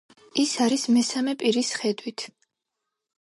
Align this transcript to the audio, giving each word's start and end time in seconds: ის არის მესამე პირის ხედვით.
ის 0.43 0.53
არის 0.67 0.85
მესამე 0.95 1.35
პირის 1.43 1.69
ხედვით. 1.83 2.25